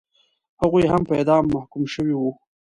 [0.61, 2.31] هغوی هم په اعدام محکوم شوي وو.